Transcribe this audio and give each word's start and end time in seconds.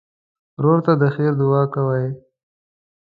ورور 0.57 0.79
ته 0.85 0.93
د 1.01 1.03
خیر 1.15 1.31
دعا 1.41 1.63
کوې. 1.73 2.05